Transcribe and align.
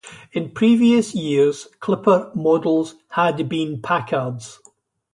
In 0.31 0.49
previous 0.49 1.13
years, 1.13 1.67
Clipper 1.79 2.31
models 2.33 2.95
had 3.09 3.47
been 3.47 3.83
Packards. 3.83 4.59